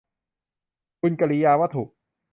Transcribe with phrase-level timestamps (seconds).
[0.99, 1.83] บุญกิริยาวัตถุ